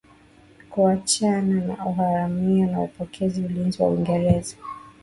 kuachana 0.69 1.61
na 1.65 1.85
uharamia 1.85 2.67
na 2.67 2.79
kupokea 2.79 3.27
ulinzi 3.45 3.81
wa 3.83 3.89
Uingereza 3.89 4.55